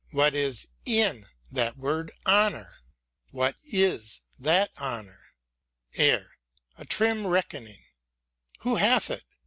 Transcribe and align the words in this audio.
What 0.09 0.33
is 0.33 0.65
in 0.83 1.27
that 1.51 1.77
word 1.77 2.09
honour? 2.25 2.79
What 3.29 3.55
is 3.63 4.21
that 4.39 4.71
honour 4.79 5.35
f 5.93 5.99
Air. 5.99 6.37
A 6.75 6.85
trim 6.85 7.27
reckoning 7.27 7.83
l^Who 8.63 8.79
hath 8.79 9.11
it 9.11 9.23